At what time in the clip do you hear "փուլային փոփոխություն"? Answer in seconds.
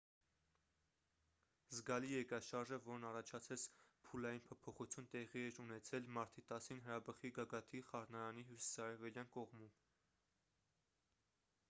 4.07-5.09